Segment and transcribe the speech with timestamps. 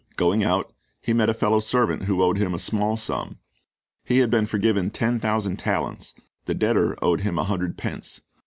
[0.15, 3.37] Going out, he met a fellow servant who owed him a small sum.
[4.03, 8.21] He had been forgiven ten thousand talents, the debtor owed him a hundred pence.